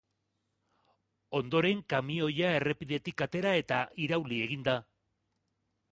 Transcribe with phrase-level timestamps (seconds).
[1.39, 4.79] Ondoren kamioia errepidetik atera eta irauli egin da.